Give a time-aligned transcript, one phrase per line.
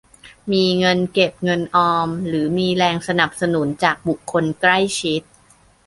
[0.51, 5.21] มีเงินเก็บเงินออมหรือมีแรงสนับสนุนจากบุคคลใกล้ชิด